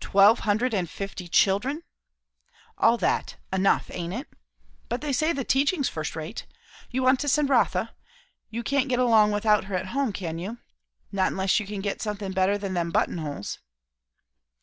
"Twelve 0.00 0.40
hundred 0.40 0.74
and 0.74 0.86
fifty 0.86 1.28
children!" 1.28 1.82
"All 2.76 2.98
that. 2.98 3.36
Enough, 3.50 3.90
aint 3.90 4.12
it? 4.12 4.28
But 4.90 5.00
they 5.00 5.14
say 5.14 5.32
the 5.32 5.44
teaching's 5.44 5.88
first 5.88 6.14
rate. 6.14 6.44
You 6.90 7.02
want 7.02 7.20
to 7.20 7.28
send 7.30 7.48
Rotha? 7.48 7.94
You 8.50 8.62
can't 8.62 8.90
get 8.90 8.98
along 8.98 9.32
without 9.32 9.64
her 9.64 9.74
at 9.74 9.86
home, 9.96 10.12
can 10.12 10.38
you? 10.38 10.58
Not 11.10 11.28
unless 11.28 11.58
you 11.58 11.66
can 11.66 11.80
get 11.80 12.02
somethin' 12.02 12.32
better 12.32 12.58
than 12.58 12.74
them 12.74 12.90
buttonholes." 12.90 13.58